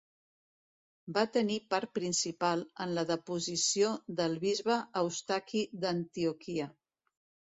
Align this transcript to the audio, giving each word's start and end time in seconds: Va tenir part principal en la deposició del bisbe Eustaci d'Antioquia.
Va 1.17 1.23
tenir 1.33 1.57
part 1.73 1.91
principal 1.97 2.63
en 2.85 2.93
la 2.99 3.03
deposició 3.09 3.91
del 4.21 4.33
bisbe 4.47 4.79
Eustaci 5.03 5.63
d'Antioquia. 5.85 6.67